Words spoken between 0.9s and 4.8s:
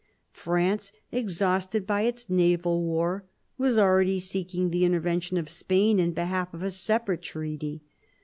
exhausted by its naval war, was already seeking